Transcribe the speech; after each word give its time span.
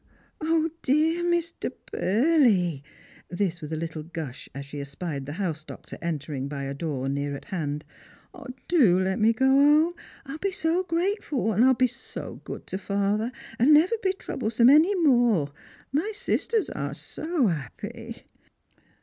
0, 0.43 0.71
dear 0.81 1.23
Mr. 1.23 1.71
Burley," 1.91 2.83
this 3.29 3.61
with 3.61 3.71
a 3.71 3.75
little 3.77 4.01
gush 4.01 4.49
as 4.55 4.65
she 4.65 4.79
espied 4.81 5.27
the 5.27 5.33
house 5.33 5.63
doctor 5.63 5.95
entering 6.01 6.47
by 6.47 6.63
a 6.63 6.73
door 6.73 7.07
near 7.07 7.35
at 7.35 7.45
hand," 7.45 7.85
do 8.67 8.99
let 8.99 9.19
me 9.19 9.31
go 9.31 9.45
'ome. 9.45 9.93
I'll 10.25 10.39
be 10.39 10.51
so 10.51 10.81
grateful, 10.81 11.51
and 11.53 11.63
I'll 11.63 11.75
be 11.75 11.85
so 11.85 12.41
good 12.45 12.65
to 12.65 12.79
father, 12.79 13.31
and 13.59 13.75
never 13.75 13.93
be 14.01 14.13
trouble 14.13 14.49
some 14.49 14.71
any 14.71 14.95
more. 14.95 15.51
My 15.91 16.11
sisters 16.15 16.71
are 16.71 16.95
so 16.95 17.49
'appy 17.49 18.23